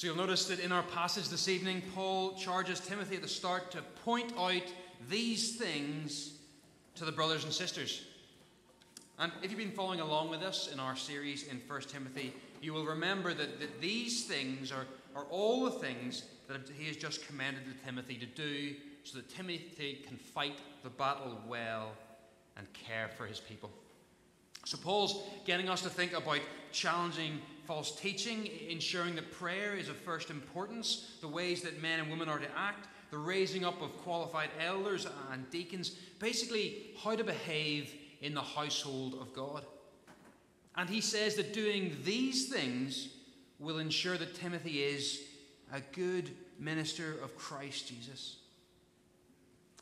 [0.00, 3.70] So you'll notice that in our passage this evening, Paul charges Timothy at the start
[3.72, 4.62] to point out
[5.10, 6.38] these things
[6.94, 8.06] to the brothers and sisters.
[9.18, 12.32] And if you've been following along with us in our series in 1 Timothy,
[12.62, 16.96] you will remember that, that these things are, are all the things that he has
[16.96, 18.74] just commanded to Timothy to do
[19.04, 21.90] so that Timothy can fight the battle well
[22.56, 23.68] and care for his people.
[24.64, 26.40] So, Paul's getting us to think about
[26.72, 27.40] challenging
[27.70, 32.28] false teaching, ensuring that prayer is of first importance, the ways that men and women
[32.28, 37.94] are to act, the raising up of qualified elders and deacons, basically, how to behave
[38.22, 39.64] in the household of God.
[40.74, 43.10] And he says that doing these things
[43.60, 45.20] will ensure that Timothy is
[45.72, 48.38] a good minister of Christ Jesus.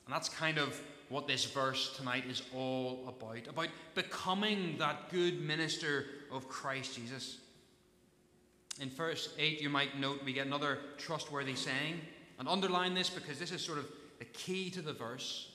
[0.05, 5.41] And that's kind of what this verse tonight is all about about becoming that good
[5.41, 7.39] minister of Christ Jesus.
[8.81, 12.01] In verse 8, you might note we get another trustworthy saying.
[12.39, 13.87] And underline this because this is sort of
[14.19, 15.51] the key to the verse.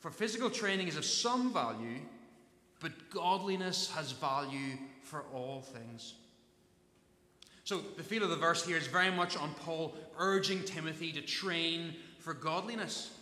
[0.00, 2.00] For physical training is of some value,
[2.80, 6.14] but godliness has value for all things.
[7.64, 11.20] So, the feel of the verse here is very much on Paul urging Timothy to
[11.20, 13.16] train for godliness,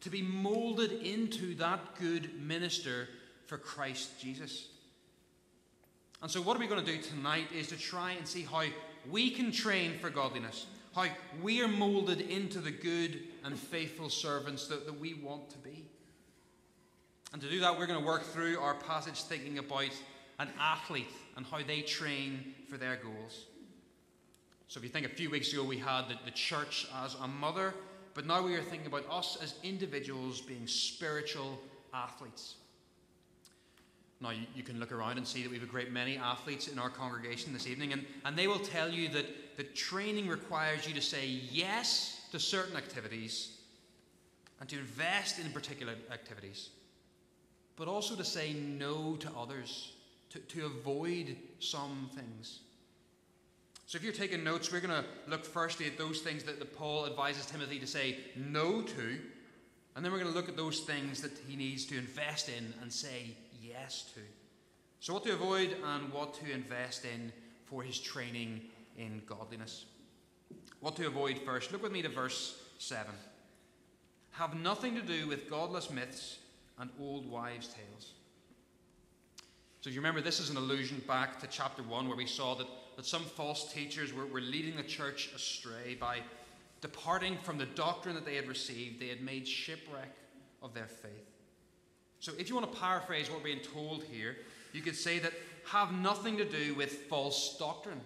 [0.00, 3.08] to be molded into that good minister
[3.46, 4.68] for Christ Jesus.
[6.22, 8.62] And so, what are we going to do tonight is to try and see how
[9.10, 11.06] we can train for godliness, how
[11.42, 15.84] we are molded into the good and faithful servants that, that we want to be.
[17.32, 19.90] And to do that, we're going to work through our passage thinking about
[20.38, 23.46] an athlete and how they train for their goals.
[24.68, 27.26] So, if you think a few weeks ago we had the, the church as a
[27.26, 27.74] mother,
[28.14, 31.58] but now we are thinking about us as individuals being spiritual
[31.92, 32.54] athletes.
[34.22, 36.68] Now, you, you, can look around and see that we have a great many athletes
[36.68, 40.86] in our congregation this evening, and, and they will tell you that, that training requires
[40.86, 43.58] you to say yes to certain activities
[44.60, 46.70] and to invest in particular activities
[47.76, 49.92] but also to say no to others,
[50.30, 52.60] to, to avoid some things.
[53.86, 56.76] So if you're taking notes, we're going to look firstly at those things that, that
[56.76, 59.18] Paul advises Timothy to say no to,
[59.94, 62.72] and then we're going to look at those things that he needs to invest in
[62.80, 63.36] and say
[63.72, 64.20] yes to.
[65.00, 67.32] So, what to avoid and what to invest in
[67.66, 68.60] for his training
[68.96, 69.86] in godliness.
[70.80, 71.72] What to avoid first.
[71.72, 73.12] Look with me to verse 7.
[74.32, 76.38] Have nothing to do with godless myths
[76.78, 78.12] and old wives' tales.
[79.80, 82.54] So, if you remember, this is an allusion back to chapter 1 where we saw
[82.54, 86.20] that, that some false teachers were, were leading the church astray by
[86.80, 89.00] departing from the doctrine that they had received.
[89.00, 90.14] They had made shipwreck
[90.62, 91.31] of their faith.
[92.22, 94.36] So, if you want to paraphrase what we're being told here,
[94.72, 95.32] you could say that
[95.64, 98.00] have nothing to do with false doctrine.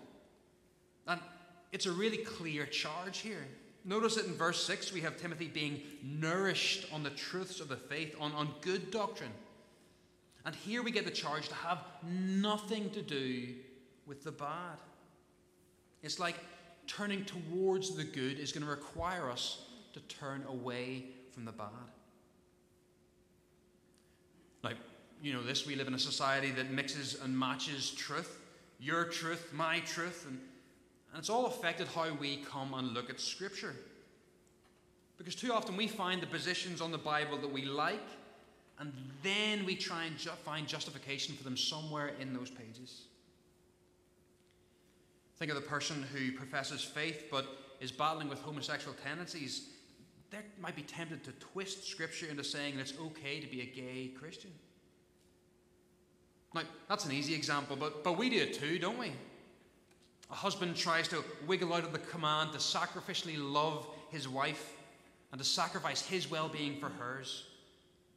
[1.07, 1.21] And
[1.71, 3.47] it's a really clear charge here.
[3.85, 7.77] Notice that in verse 6 we have Timothy being nourished on the truths of the
[7.77, 9.33] faith, on, on good doctrine.
[10.47, 13.49] And here we get the charge to have nothing to do
[14.07, 14.79] with the bad.
[16.03, 16.37] It's like
[16.87, 21.69] turning towards the good is going to require us to turn away from the bad.
[24.71, 24.77] Now,
[25.23, 28.41] you know this, we live in a society that mixes and matches truth.
[28.79, 30.39] Your truth, my truth, and
[31.17, 33.75] and it's all affected how we come and look at Scripture.
[35.17, 38.07] Because too often we find the positions on the Bible that we like,
[38.79, 43.05] and then we try and ju- find justification for them somewhere in those pages.
[45.39, 47.47] Think of the person who professes faith but
[47.81, 49.69] is battling with homosexual tendencies.
[50.37, 54.11] They might be tempted to twist Scripture into saying it's okay to be a gay
[54.19, 54.51] Christian.
[56.55, 59.13] Now, that's an easy example, but, but we do it too, don't we?
[60.31, 64.75] A husband tries to wiggle out of the command to sacrificially love his wife
[65.33, 67.47] and to sacrifice his well being for hers.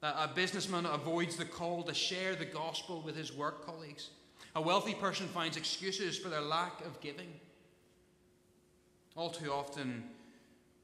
[0.01, 4.09] A businessman avoids the call to share the gospel with his work colleagues.
[4.55, 7.31] A wealthy person finds excuses for their lack of giving.
[9.15, 10.03] All too often,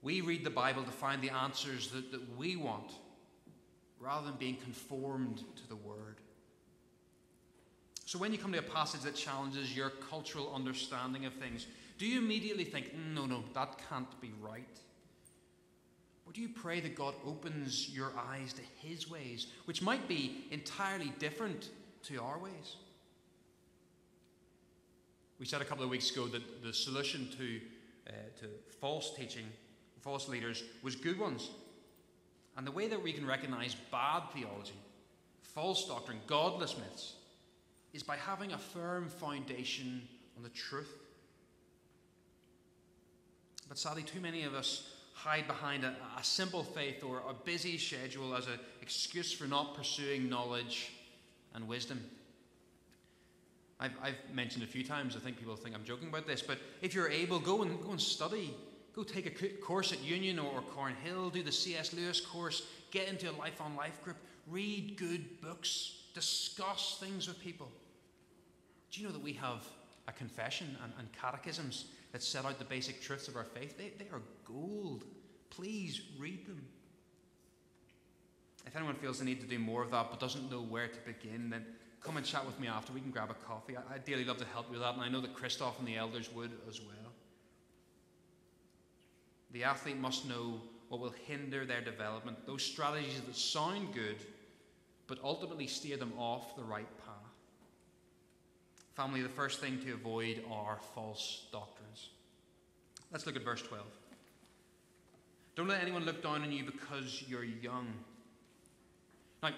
[0.06, 2.92] we read the Bible to find the answers that, that we want
[4.00, 6.18] rather than being conformed to the Word.
[8.06, 11.66] So when you come to a passage that challenges your cultural understanding of things,
[11.98, 14.80] do you immediately think, no, no, that can't be right?
[16.28, 20.46] Or do you pray that God opens your eyes to His ways, which might be
[20.52, 21.70] entirely different
[22.04, 22.76] to our ways?
[25.40, 27.60] We said a couple of weeks ago that the solution to,
[28.08, 28.12] uh,
[28.42, 28.48] to
[28.80, 29.46] false teaching,
[30.06, 31.50] false leaders, was good ones.
[32.56, 34.80] And the way that we can recognize bad theology,
[35.42, 37.16] false doctrine, godless myths,
[37.92, 40.04] is by having a firm foundation
[40.38, 40.94] on the truth.
[43.68, 47.78] But sadly, too many of us hide behind a, a simple faith or a busy
[47.78, 50.92] schedule as an excuse for not pursuing knowledge
[51.56, 52.00] and wisdom.
[53.80, 56.60] I've, I've mentioned a few times, I think people think I'm joking about this, but
[56.82, 58.54] if you're able, go and, go and study.
[58.96, 61.94] Go take a course at Union or Cornhill, do the C.S.
[61.94, 64.16] Lewis course, get into a life on life group,
[64.48, 67.70] read good books, discuss things with people.
[68.92, 69.68] Do you know that we have
[70.08, 73.78] a confession and, and catechisms that set out the basic truths of our faith?
[73.78, 75.04] They, they are gold.
[75.50, 76.66] Please read them.
[78.66, 80.98] If anyone feels the need to do more of that but doesn't know where to
[81.06, 81.66] begin, then
[82.02, 82.94] come and chat with me after.
[82.94, 83.76] We can grab a coffee.
[83.76, 85.88] I, would dearly love to help you with that, and I know that Christoph and
[85.88, 87.05] the elders would as well.
[89.56, 90.60] The athlete must know
[90.90, 94.18] what will hinder their development, those strategies that sound good,
[95.08, 97.16] but ultimately steer them off the right path.
[98.96, 102.10] Family, the first thing to avoid are false doctrines.
[103.14, 103.86] Let's look at verse 12.
[105.56, 107.88] Don't let anyone look down on you because you're young.
[109.42, 109.52] Now,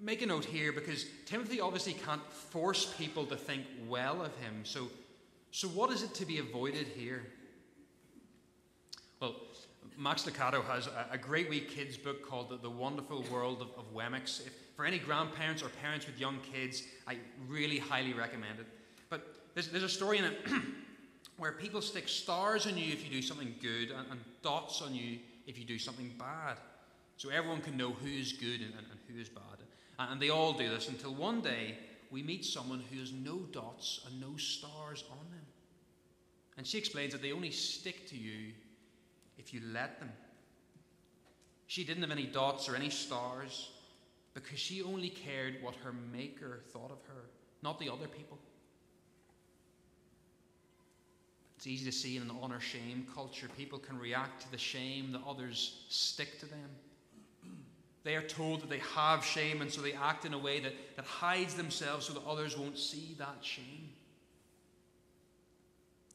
[0.00, 4.62] make a note here because Timothy obviously can't force people to think well of him.
[4.62, 4.88] So,
[5.50, 7.26] so what is it to be avoided here?
[9.20, 9.34] Well,
[9.98, 13.68] Max Lucado has a, a great wee kids book called The, the Wonderful World of,
[13.78, 14.46] of Wemmicks.
[14.46, 18.66] If, for any grandparents or parents with young kids, I really highly recommend it.
[19.10, 20.38] But there's, there's a story in it
[21.36, 24.94] where people stick stars on you if you do something good and, and dots on
[24.94, 26.56] you if you do something bad.
[27.18, 29.42] So everyone can know who is good and, and, and who is bad.
[29.98, 31.76] And they all do this until one day
[32.10, 35.44] we meet someone who has no dots and no stars on them.
[36.56, 38.52] And she explains that they only stick to you
[39.40, 40.12] if you let them.
[41.66, 43.70] She didn't have any dots or any stars
[44.34, 47.24] because she only cared what her Maker thought of her,
[47.62, 48.38] not the other people.
[51.56, 55.12] It's easy to see in an honor shame culture, people can react to the shame
[55.12, 56.70] that others stick to them.
[58.02, 60.72] They are told that they have shame, and so they act in a way that,
[60.96, 63.90] that hides themselves so that others won't see that shame.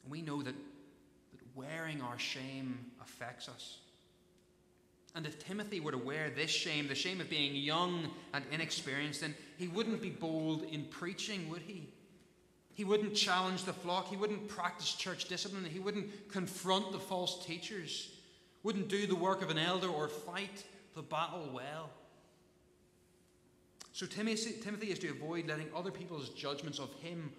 [0.02, 0.54] And we know that
[1.54, 3.78] wearing our shame affects us.
[5.14, 9.22] And if Timothy were to wear this shame, the shame of being young and inexperienced,
[9.22, 11.88] then he wouldn't be bold in preaching, would he?
[12.74, 14.08] He wouldn't challenge the flock.
[14.08, 15.64] He wouldn't practice church discipline.
[15.64, 18.10] He wouldn't confront the false teachers.
[18.62, 20.64] Wouldn't do the work of an elder or fight
[20.94, 21.88] the battle well.
[23.94, 27.32] So Timothy is to avoid letting other people's judgments of him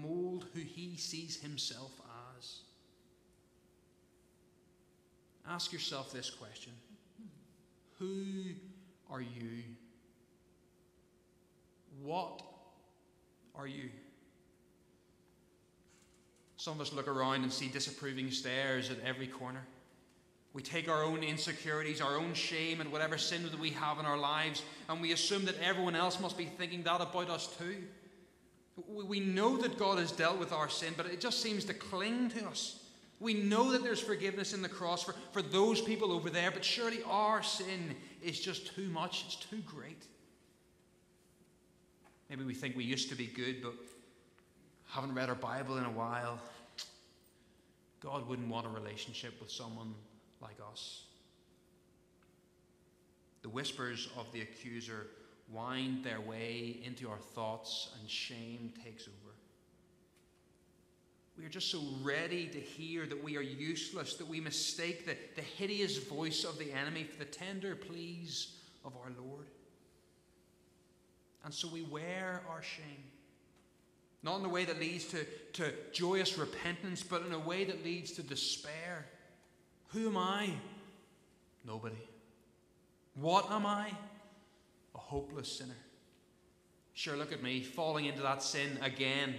[0.00, 1.90] mold who he sees himself
[5.48, 6.72] Ask yourself this question
[7.98, 8.54] Who
[9.10, 9.62] are you?
[12.02, 12.42] What
[13.54, 13.90] are you?
[16.56, 19.66] Some of us look around and see disapproving stares at every corner.
[20.54, 24.06] We take our own insecurities, our own shame, and whatever sin that we have in
[24.06, 27.82] our lives, and we assume that everyone else must be thinking that about us too.
[28.88, 32.30] We know that God has dealt with our sin, but it just seems to cling
[32.30, 32.83] to us.
[33.24, 36.62] We know that there's forgiveness in the cross for, for those people over there, but
[36.62, 40.04] surely our sin is just too much, it's too great.
[42.28, 43.72] Maybe we think we used to be good, but
[44.90, 46.38] haven't read our Bible in a while.
[48.00, 49.94] God wouldn't want a relationship with someone
[50.42, 51.04] like us.
[53.40, 55.06] The whispers of the accuser
[55.50, 59.23] wind their way into our thoughts, and shame takes over.
[61.36, 65.16] We are just so ready to hear that we are useless, that we mistake the,
[65.34, 69.46] the hideous voice of the enemy for the tender pleas of our Lord.
[71.44, 73.04] And so we wear our shame.
[74.22, 75.24] Not in a way that leads to,
[75.54, 79.06] to joyous repentance, but in a way that leads to despair.
[79.88, 80.50] Who am I?
[81.66, 81.96] Nobody.
[83.16, 83.90] What am I?
[84.94, 85.76] A hopeless sinner.
[86.94, 89.34] Sure, look at me, falling into that sin again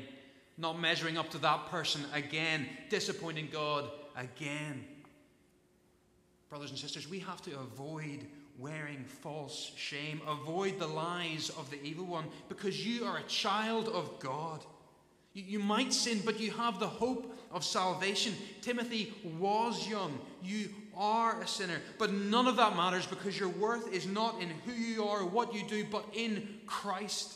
[0.58, 4.86] not measuring up to that person again, disappointing God again.
[6.50, 8.26] Brothers and sisters, we have to avoid
[8.58, 13.90] wearing false shame, avoid the lies of the evil one, because you are a child
[13.90, 14.64] of God.
[15.34, 18.34] You, might sin, but you have the hope of salvation.
[18.62, 20.18] Timothy was young.
[20.42, 24.50] You are a sinner, but none of that matters because your worth is not in
[24.66, 27.34] who you are or what you do, but in Christ.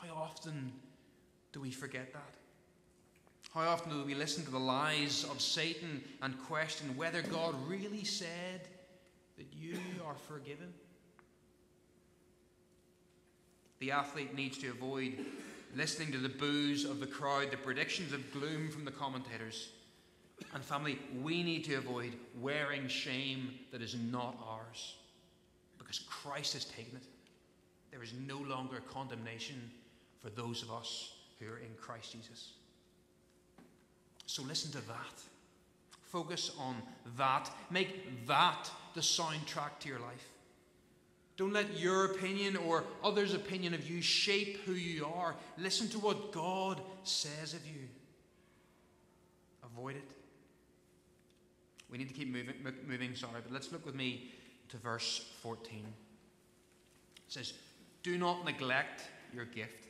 [0.00, 0.72] How often
[1.52, 2.34] do we forget that?
[3.52, 8.04] How often do we listen to the lies of Satan and question whether God really
[8.04, 8.68] said
[9.36, 10.72] that you are forgiven?
[13.80, 15.18] The athlete needs to avoid
[15.74, 19.70] listening to the boos of the crowd, the predictions of gloom from the commentators.
[20.54, 24.94] And family, we need to avoid wearing shame that is not ours
[25.78, 27.02] because Christ has taken it.
[27.90, 29.70] There is no longer condemnation
[30.20, 32.52] for those of us who are in Christ Jesus.
[34.26, 35.22] So listen to that.
[36.02, 36.76] Focus on
[37.16, 37.50] that.
[37.70, 40.28] Make that the soundtrack to your life.
[41.36, 45.36] Don't let your opinion or others' opinion of you shape who you are.
[45.56, 47.88] Listen to what God says of you.
[49.64, 50.04] Avoid it.
[51.90, 52.54] We need to keep moving,
[52.86, 54.32] moving, sorry, but let's look with me
[54.68, 55.78] to verse 14.
[55.78, 55.84] It
[57.28, 57.52] says,
[58.02, 59.87] Do not neglect your gift.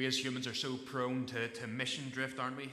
[0.00, 2.70] We as humans are so prone to, to mission drift, aren't we?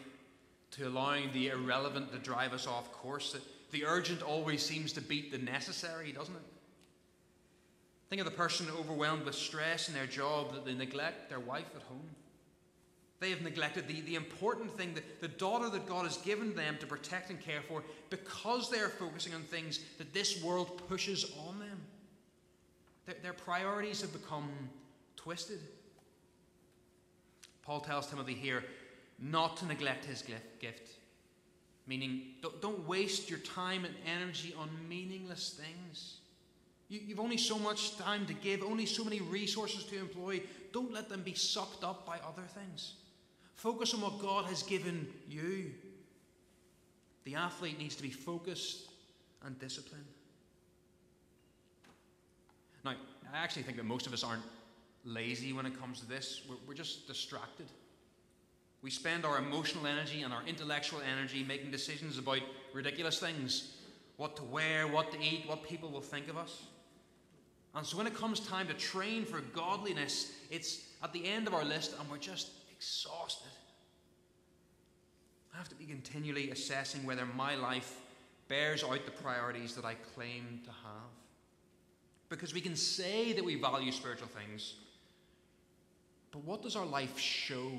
[0.72, 3.36] To allowing the irrelevant to drive us off course.
[3.72, 6.42] The urgent always seems to beat the necessary, doesn't it?
[8.10, 11.70] Think of the person overwhelmed with stress in their job that they neglect their wife
[11.76, 12.10] at home.
[13.20, 16.78] They have neglected the, the important thing, that the daughter that God has given them
[16.80, 21.30] to protect and care for, because they are focusing on things that this world pushes
[21.46, 21.82] on them.
[23.06, 24.50] Their, their priorities have become
[25.18, 25.60] twisted.
[27.68, 28.64] Paul tells Timothy here
[29.20, 30.90] not to neglect his gift,
[31.86, 32.22] meaning
[32.62, 36.20] don't, waste your time and energy on meaningless things.
[36.88, 40.42] You, you've only so much time to give, only so many resources to employ.
[40.72, 42.94] Don't let them be sucked up by other things.
[43.56, 45.72] Focus on what God has given you.
[47.26, 48.88] The athlete needs to be focused
[49.44, 50.06] and disciplined.
[52.86, 52.94] Now,
[53.34, 54.44] I actually think that most of us aren't
[55.06, 57.68] lazy when it comes to this, we're, we're just distracted.
[58.82, 62.40] We spend our emotional energy and our intellectual energy making decisions about
[62.74, 63.74] ridiculous things
[64.18, 66.64] what to wear, what to eat, what people will think of us.
[67.76, 71.54] And so when it comes time to train for godliness, it's at the end of
[71.54, 73.52] our list and we're just exhausted.
[75.54, 78.00] I have to be continually assessing whether my life
[78.48, 81.12] bears out the priorities that I claim to have.
[82.30, 84.76] Because we can say that we value spiritual things,
[86.32, 87.72] but what does our life show?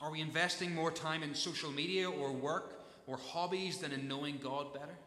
[0.00, 4.38] Are we investing more time in social media or work or hobbies than in knowing
[4.42, 4.98] God better?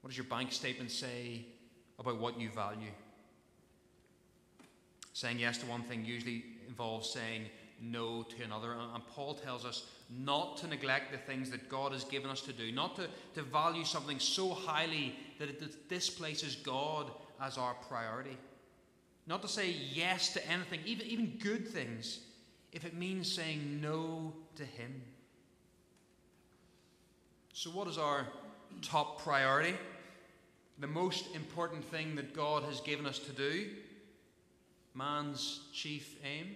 [0.00, 1.46] What does your bank statement say
[1.98, 2.90] about what you value?
[5.12, 7.42] Saying yes to one thing usually involves saying
[7.80, 8.72] no to another.
[8.72, 12.52] And Paul tells us not to neglect the things that God has given us to
[12.52, 17.10] do, not to, to value something so highly that it displaces God
[17.40, 18.36] as our priority.
[19.26, 22.20] Not to say yes to anything, even, even good things,
[22.72, 25.02] if it means saying no to Him.
[27.52, 28.26] So, what is our
[28.80, 29.74] top priority?
[30.78, 33.66] The most important thing that God has given us to do?
[34.94, 36.54] man's chief aim?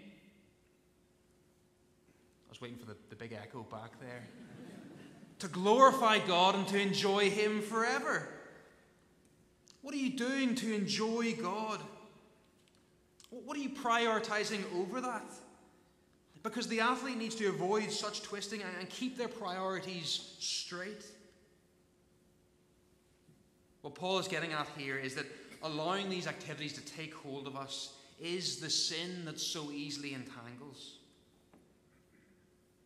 [2.47, 4.27] I was waiting for the, the big echo back there.
[5.41, 8.29] to glorify God and to enjoy Him forever.
[9.83, 11.81] What are you doing to enjoy God?
[13.45, 15.31] What are you prioritizing over that?
[16.43, 21.05] Because the athlete needs to avoid such twisting and keep their priorities straight.
[23.83, 25.27] What Paul is getting at here is that
[25.63, 30.97] allowing these activities to take hold of us is the sin that so easily entangles.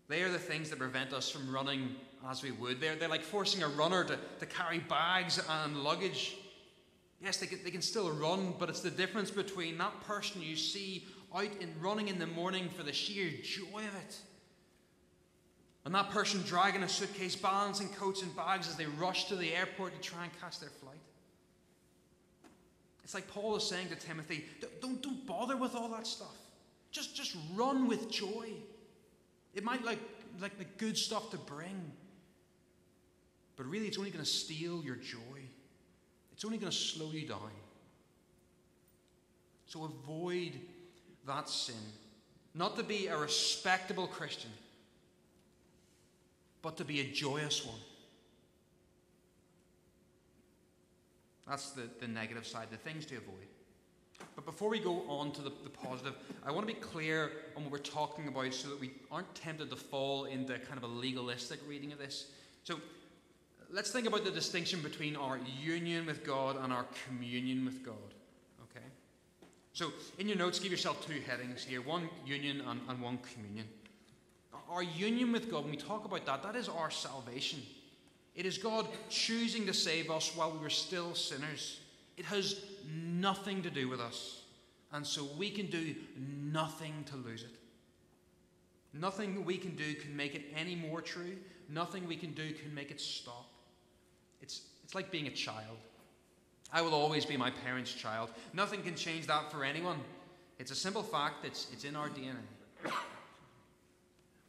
[0.08, 1.94] They are the things that prevent us from running
[2.28, 2.80] as we would.
[2.80, 6.36] They're, they're like forcing a runner to, to carry bags and luggage.
[7.22, 10.56] Yes, they can, they can still run, but it's the difference between that person you
[10.56, 14.16] see out in running in the morning for the sheer joy of it.
[15.84, 19.54] And that person dragging a suitcase, balancing coats and bags as they rush to the
[19.54, 20.96] airport to try and catch their flight.
[23.04, 24.44] It's like Paul is saying to Timothy,
[24.80, 26.36] don't, don't bother with all that stuff.
[26.90, 28.50] Just, just run with joy.
[29.54, 29.98] It might like,
[30.40, 31.92] like the good stuff to bring,
[33.56, 35.39] but really it's only going to steal your joy.
[36.40, 37.50] It's only going to slow you down.
[39.66, 40.52] So avoid
[41.26, 41.74] that sin.
[42.54, 44.50] Not to be a respectable Christian,
[46.62, 47.76] but to be a joyous one.
[51.46, 53.34] That's the, the negative side, the things to avoid.
[54.34, 57.64] But before we go on to the, the positive, I want to be clear on
[57.64, 60.86] what we're talking about so that we aren't tempted to fall into kind of a
[60.94, 62.30] legalistic reading of this.
[62.64, 62.80] So
[63.72, 67.94] let's think about the distinction between our union with God and our communion with God.
[68.64, 68.84] Okay?
[69.72, 73.66] So in your notes, give yourself two headings here one union and, and one communion.
[74.68, 77.60] Our union with God, when we talk about that, that is our salvation.
[78.36, 81.80] It is God choosing to save us while we were still sinners.
[82.16, 84.42] It has nothing to do with us.
[84.92, 87.50] And so we can do nothing to lose it.
[88.92, 91.36] Nothing we can do can make it any more true.
[91.68, 93.49] Nothing we can do can make it stop.
[94.40, 95.76] It's, it's like being a child.
[96.72, 98.30] I will always be my parents' child.
[98.52, 99.98] Nothing can change that for anyone.
[100.58, 102.36] It's a simple fact, it's, it's in our DNA.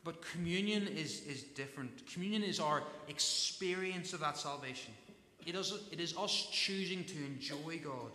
[0.04, 2.06] But communion is, is different.
[2.12, 4.94] Communion is our experience of that salvation.
[5.46, 8.12] It is, it is us choosing to enjoy God.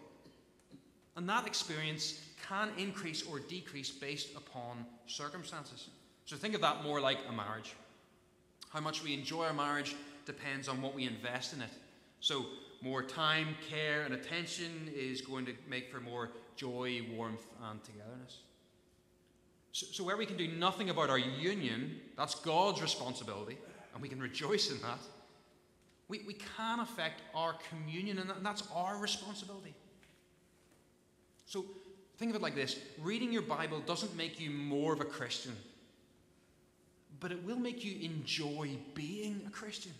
[1.16, 5.88] And that experience can increase or decrease based upon circumstances.
[6.24, 7.74] So think of that more like a marriage.
[8.70, 9.94] How much we enjoy our marriage
[10.26, 11.70] depends on what we invest in it.
[12.20, 12.46] So,
[12.82, 18.40] more time, care, and attention is going to make for more joy, warmth, and togetherness.
[19.72, 23.56] So, so, where we can do nothing about our union, that's God's responsibility,
[23.94, 24.98] and we can rejoice in that.
[26.08, 29.74] We, we can affect our communion, and that's our responsibility.
[31.46, 31.64] So,
[32.18, 35.56] think of it like this reading your Bible doesn't make you more of a Christian,
[37.20, 39.92] but it will make you enjoy being a Christian.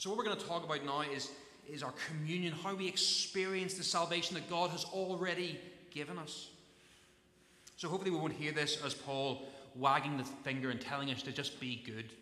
[0.00, 1.30] So, what we're going to talk about now is,
[1.70, 6.48] is our communion, how we experience the salvation that God has already given us.
[7.76, 11.32] So, hopefully, we won't hear this as Paul wagging the finger and telling us to
[11.32, 12.14] just be good,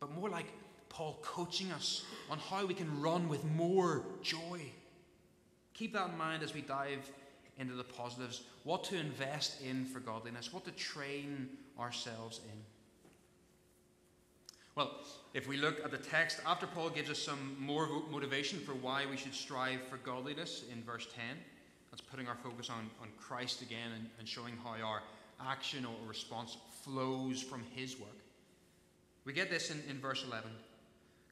[0.00, 0.46] but more like
[0.88, 4.60] Paul coaching us on how we can run with more joy.
[5.72, 7.08] Keep that in mind as we dive
[7.60, 12.75] into the positives what to invest in for godliness, what to train ourselves in.
[14.76, 14.90] Well,
[15.32, 19.06] if we look at the text, after Paul gives us some more motivation for why
[19.10, 21.24] we should strive for godliness in verse 10,
[21.90, 25.02] that's putting our focus on, on Christ again and, and showing how our
[25.40, 28.18] action or response flows from his work.
[29.24, 30.50] We get this in, in verse 11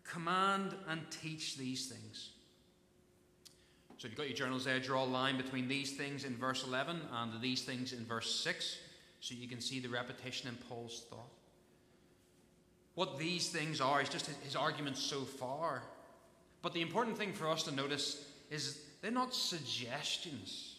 [0.05, 2.31] Command and teach these things.
[3.99, 6.67] So if you've got your journals there, draw a line between these things in verse
[6.67, 8.79] 11 and these things in verse 6
[9.21, 11.31] so you can see the repetition in Paul's thought.
[12.95, 15.83] What these things are is just his arguments so far.
[16.63, 20.77] But the important thing for us to notice is they're not suggestions,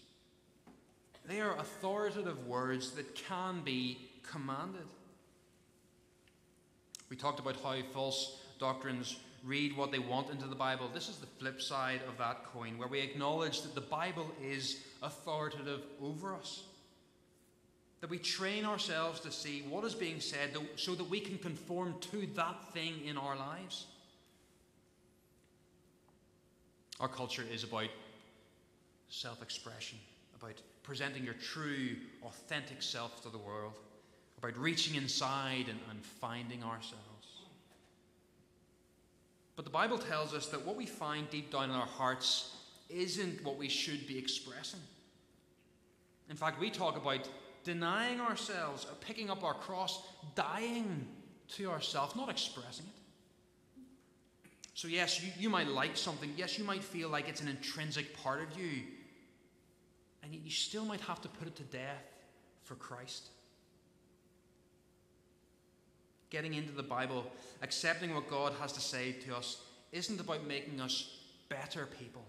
[1.27, 3.99] they are authoritative words that can be
[4.31, 4.87] commanded.
[7.09, 10.89] We talked about how false doctrines read what they want into the Bible.
[10.91, 14.83] This is the flip side of that coin, where we acknowledge that the Bible is
[15.03, 16.63] authoritative over us
[18.01, 21.95] that we train ourselves to see what is being said so that we can conform
[22.11, 23.85] to that thing in our lives.
[26.99, 27.89] Our culture is about
[29.09, 29.97] self expression,
[30.39, 33.73] about presenting your true, authentic self to the world,
[34.37, 37.01] about reaching inside and, and finding ourselves.
[39.55, 42.55] But the Bible tells us that what we find deep down in our hearts
[42.89, 44.81] isn't what we should be expressing.
[46.29, 47.27] In fact, we talk about
[47.65, 50.01] denying ourselves, uh, picking up our cross,
[50.35, 51.05] dying
[51.49, 53.81] to ourselves, not expressing it.
[54.75, 56.31] So, yes, you, you might like something.
[56.37, 58.83] Yes, you might feel like it's an intrinsic part of you.
[60.23, 62.03] And you still might have to put it to death
[62.63, 63.29] for Christ.
[66.29, 67.25] Getting into the Bible,
[67.61, 72.23] accepting what God has to say to us, isn't about making us better people,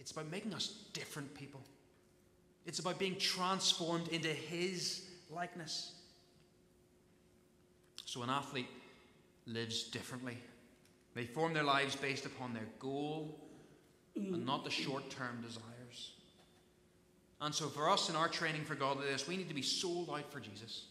[0.00, 1.60] it's about making us different people.
[2.66, 5.92] It's about being transformed into His likeness.
[8.04, 8.68] So an athlete
[9.46, 10.38] lives differently.
[11.14, 13.40] They form their lives based upon their goal
[14.16, 16.12] and not the short term desires.
[17.40, 20.32] And so, for us in our training for godliness, we need to be sold out
[20.32, 20.86] for Jesus.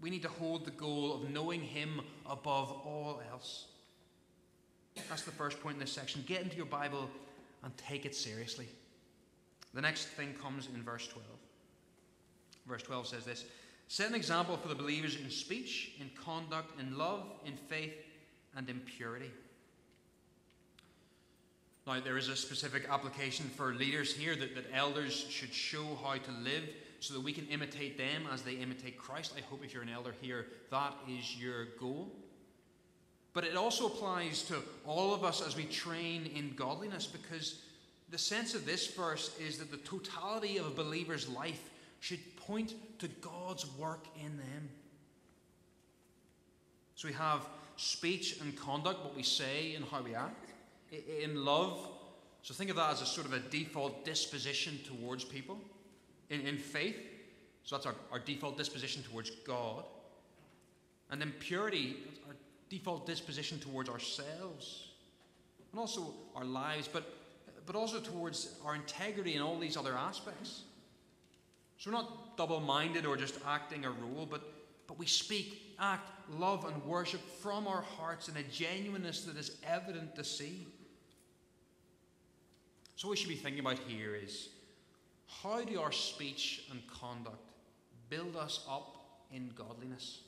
[0.00, 3.66] We need to hold the goal of knowing Him above all else.
[5.08, 6.24] That's the first point in this section.
[6.26, 7.08] Get into your Bible
[7.62, 8.66] and take it seriously.
[9.74, 11.26] The next thing comes in verse 12.
[12.66, 13.44] Verse 12 says this
[13.88, 17.94] Set an example for the believers in speech, in conduct, in love, in faith,
[18.56, 19.30] and in purity.
[21.86, 26.12] Now, there is a specific application for leaders here that, that elders should show how
[26.12, 26.62] to live
[27.00, 29.34] so that we can imitate them as they imitate Christ.
[29.36, 32.12] I hope if you're an elder here, that is your goal.
[33.32, 34.56] But it also applies to
[34.86, 37.62] all of us as we train in godliness because
[38.12, 41.70] the sense of this verse is that the totality of a believer's life
[42.00, 44.68] should point to God's work in them.
[46.94, 50.52] So we have speech and conduct, what we say and how we act.
[51.22, 51.88] In love,
[52.42, 55.58] so think of that as a sort of a default disposition towards people.
[56.28, 56.96] In, in faith,
[57.64, 59.84] so that's our, our default disposition towards God.
[61.10, 61.96] And then purity,
[62.28, 62.34] our
[62.68, 64.88] default disposition towards ourselves
[65.72, 66.88] and also our lives.
[66.88, 67.21] But
[67.66, 70.62] but also towards our integrity in all these other aspects.
[71.78, 74.42] So we're not double minded or just acting a role, but,
[74.86, 79.56] but we speak, act, love, and worship from our hearts in a genuineness that is
[79.66, 80.66] evident to see.
[82.96, 84.50] So, what we should be thinking about here is
[85.42, 87.50] how do our speech and conduct
[88.10, 88.96] build us up
[89.32, 90.20] in godliness?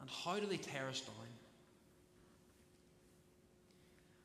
[0.00, 1.14] And how do they tear us down?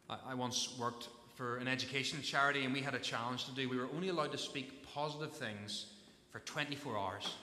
[0.10, 3.70] I, I once worked for an education charity and we had a challenge to do.
[3.70, 5.88] We were only allowed to speak positive things
[6.32, 7.36] for 24 hours.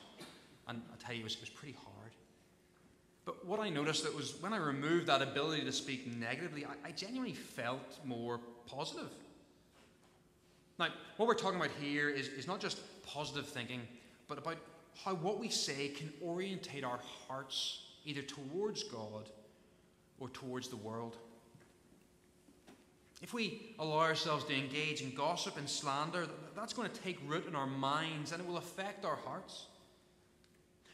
[0.68, 2.12] And I tell you, it was, it was pretty hard.
[3.24, 6.88] But what I noticed that was when I removed that ability to speak negatively, I,
[6.88, 9.10] I genuinely felt more positive.
[10.78, 13.80] Now, what we're talking about here is, is not just positive thinking,
[14.28, 14.58] but about
[15.04, 19.30] how what we say can orientate our hearts either towards God
[20.20, 21.16] or towards the world.
[23.22, 27.46] If we allow ourselves to engage in gossip and slander, that's going to take root
[27.46, 29.66] in our minds and it will affect our hearts.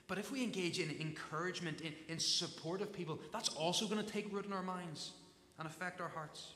[0.07, 4.13] But if we engage in encouragement, in, in support of people, that's also going to
[4.13, 5.13] take root in our minds
[5.59, 6.53] and affect our hearts.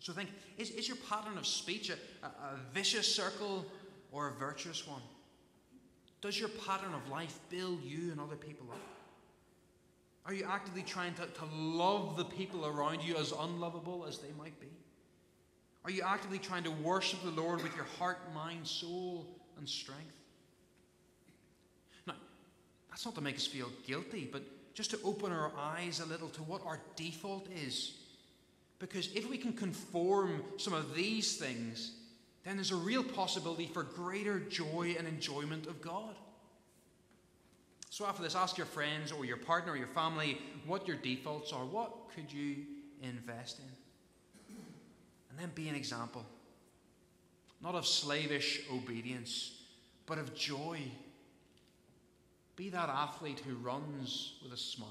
[0.00, 3.66] So think is, is your pattern of speech a, a, a vicious circle
[4.12, 5.02] or a virtuous one?
[6.20, 8.93] Does your pattern of life build you and other people up?
[10.26, 14.30] Are you actively trying to, to love the people around you as unlovable as they
[14.38, 14.68] might be?
[15.84, 19.26] Are you actively trying to worship the Lord with your heart, mind, soul,
[19.58, 20.16] and strength?
[22.06, 22.14] Now,
[22.88, 26.28] that's not to make us feel guilty, but just to open our eyes a little
[26.30, 27.92] to what our default is.
[28.78, 31.92] Because if we can conform some of these things,
[32.44, 36.16] then there's a real possibility for greater joy and enjoyment of God.
[37.94, 41.52] So after this, ask your friends or your partner or your family what your defaults
[41.52, 41.64] are.
[41.64, 42.56] What could you
[43.00, 44.56] invest in?
[45.30, 46.26] And then be an example.
[47.62, 49.62] Not of slavish obedience,
[50.06, 50.80] but of joy.
[52.56, 54.88] Be that athlete who runs with a smile.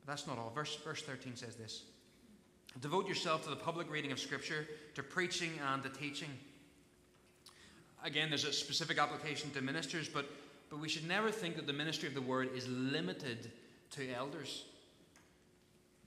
[0.00, 0.52] But that's not all.
[0.54, 1.82] Verse, verse 13 says this
[2.80, 6.30] Devote yourself to the public reading of Scripture, to preaching and to teaching.
[8.04, 10.26] Again, there's a specific application to ministers, but,
[10.70, 13.50] but we should never think that the ministry of the word is limited
[13.92, 14.64] to elders.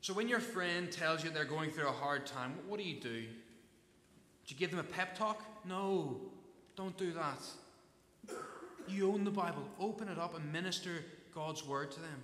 [0.02, 3.00] So when your friend tells you they're going through a hard time, what do you
[3.00, 3.22] do?
[3.22, 5.44] Do you give them a pep talk?
[5.66, 6.18] No,
[6.76, 7.42] don't do that.
[8.88, 11.04] You own the Bible, open it up and minister
[11.34, 12.22] God's word to them.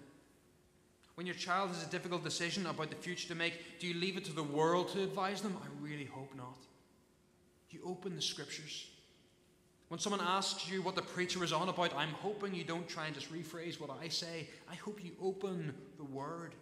[1.15, 4.15] When your child has a difficult decision about the future to make, do you leave
[4.15, 5.57] it to the world to advise them?
[5.61, 6.57] I really hope not.
[7.71, 8.90] You open the scriptures.
[9.91, 13.07] When someone asks you what the preacher is on about, I'm hoping you don't try
[13.07, 14.47] and just rephrase what I say.
[14.71, 16.55] I hope you open the word.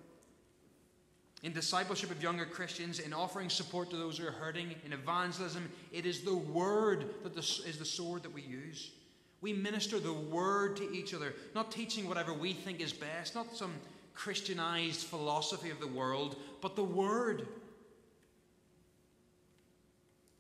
[1.44, 5.70] In discipleship of younger Christians, in offering support to those who are hurting, in evangelism,
[5.92, 8.94] it is the word that is the sword that we use.
[9.42, 13.56] We minister the word to each other, not teaching whatever we think is best, not
[13.56, 13.76] some
[14.15, 17.48] Christianized philosophy of the world, but the word.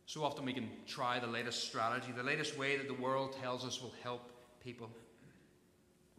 [0.09, 3.63] So often we can try the latest strategy, the latest way that the world tells
[3.63, 4.89] us will help people.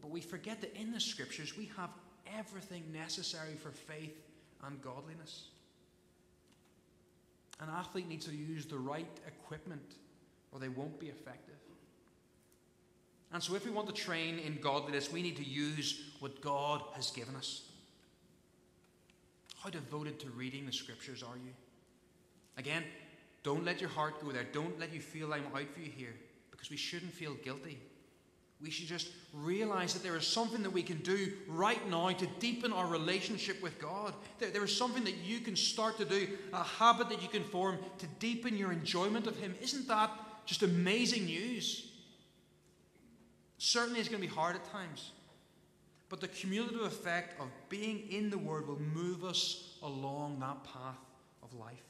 [0.00, 1.90] But we forget that in the scriptures we have
[2.38, 4.16] everything necessary for faith
[4.64, 5.48] and godliness.
[7.58, 9.96] An athlete needs to use the right equipment
[10.52, 11.58] or they won't be effective.
[13.32, 16.80] And so, if we want to train in godliness, we need to use what God
[16.94, 17.62] has given us.
[19.64, 21.52] How devoted to reading the scriptures are you?
[22.56, 22.84] Again,
[23.42, 24.46] don't let your heart go there.
[24.52, 26.14] Don't let you feel I'm out for you here
[26.50, 27.78] because we shouldn't feel guilty.
[28.60, 32.26] We should just realize that there is something that we can do right now to
[32.38, 34.12] deepen our relationship with God.
[34.38, 37.42] There, there is something that you can start to do, a habit that you can
[37.44, 39.54] form to deepen your enjoyment of Him.
[39.62, 40.10] Isn't that
[40.44, 41.90] just amazing news?
[43.56, 45.12] Certainly, it's going to be hard at times.
[46.10, 50.98] But the cumulative effect of being in the Word will move us along that path
[51.42, 51.89] of life.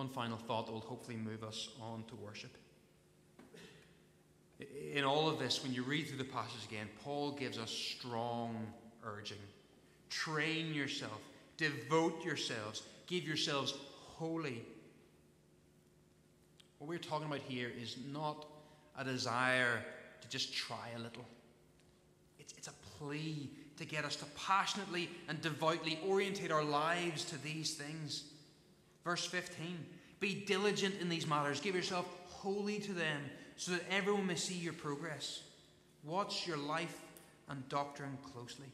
[0.00, 2.56] One final thought that will hopefully move us on to worship.
[4.94, 8.66] In all of this, when you read through the passage again, Paul gives us strong
[9.04, 9.36] urging.
[10.08, 11.20] Train yourself,
[11.58, 13.74] devote yourselves, give yourselves
[14.16, 14.62] wholly.
[16.78, 18.46] What we're talking about here is not
[18.96, 19.84] a desire
[20.22, 21.26] to just try a little,
[22.38, 27.42] it's, it's a plea to get us to passionately and devoutly orientate our lives to
[27.42, 28.24] these things.
[29.04, 29.78] Verse 15
[30.20, 33.22] Be diligent in these matters, give yourself wholly to them,
[33.56, 35.42] so that everyone may see your progress.
[36.04, 37.00] Watch your life
[37.48, 38.66] and doctrine closely.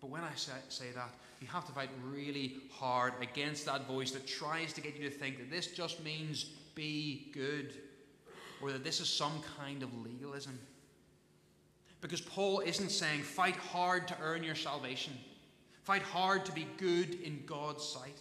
[0.00, 4.26] But when I say, that, you have to fight really hard against that voice that
[4.26, 6.44] tries to get you to think that this just means
[6.74, 7.72] be good
[8.60, 10.58] or that this is some kind of legalism.
[12.00, 15.14] Because Paul isn't saying fight hard to earn your salvation,
[15.84, 18.20] fight hard to be good in God's sight.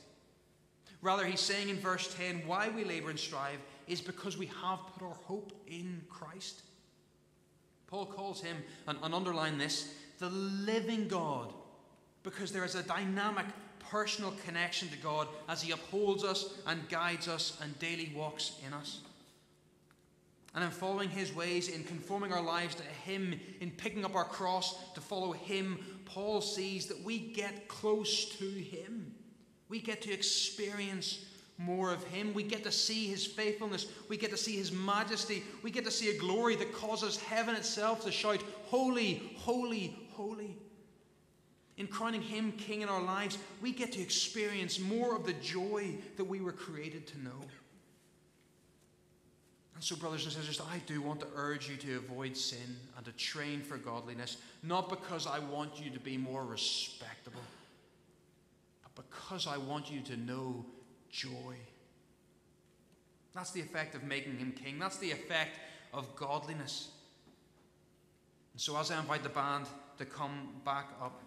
[1.03, 4.79] Rather, he's saying in verse 10 why we labor and strive is because we have
[4.93, 6.61] put our hope in Christ.
[7.87, 8.55] Paul calls him,
[8.87, 11.53] and, and underline this, the living God,
[12.23, 13.45] because there is a dynamic
[13.79, 18.73] personal connection to God as he upholds us and guides us and daily walks in
[18.73, 19.01] us.
[20.55, 24.23] And in following his ways, in conforming our lives to him, in picking up our
[24.23, 29.13] cross to follow him, Paul sees that we get close to him.
[29.73, 31.25] We get to experience
[31.57, 32.31] more of Him.
[32.35, 33.87] We get to see His faithfulness.
[34.07, 35.41] We get to see His majesty.
[35.63, 40.55] We get to see a glory that causes heaven itself to shout, Holy, holy, holy.
[41.77, 45.95] In crowning Him King in our lives, we get to experience more of the joy
[46.17, 47.41] that we were created to know.
[49.73, 53.03] And so, brothers and sisters, I do want to urge you to avoid sin and
[53.07, 57.41] to train for godliness, not because I want you to be more respectable,
[58.95, 60.65] because I want you to know
[61.09, 61.55] joy.
[63.33, 64.77] That's the effect of making him king.
[64.77, 65.57] That's the effect
[65.93, 66.89] of godliness.
[68.53, 69.65] And so, as I invite the band
[69.97, 71.19] to come back up,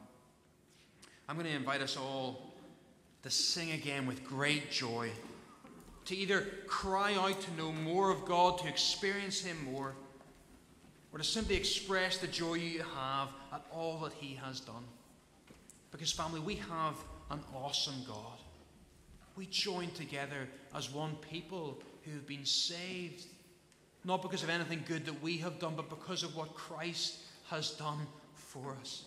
[1.28, 2.54] I'm going to invite us all
[3.24, 5.10] to sing again with great joy.
[6.04, 9.94] To either cry out to know more of God, to experience Him more,
[11.12, 14.84] or to simply express the joy you have at all that He has done.
[15.90, 16.94] Because, family, we have
[17.30, 18.38] an awesome God
[19.36, 23.26] we join together as one people who have been saved,
[24.04, 27.18] not because of anything good that we have done, but because of what Christ
[27.50, 29.04] has done for us.